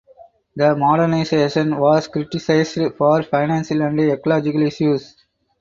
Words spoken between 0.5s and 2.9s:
The modernization was criticized